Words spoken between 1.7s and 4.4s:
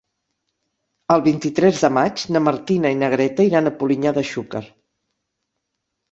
de maig na Martina i na Greta iran a Polinyà de